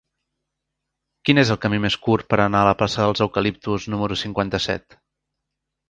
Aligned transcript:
Quin 1.29 1.41
és 1.41 1.51
el 1.55 1.59
camí 1.67 1.81
més 1.85 1.99
curt 2.07 2.27
per 2.33 2.41
anar 2.47 2.63
a 2.65 2.69
la 2.71 2.73
plaça 2.83 3.05
dels 3.07 3.25
Eucaliptus 3.29 3.89
número 3.95 4.21
cinquanta-set? 4.27 5.03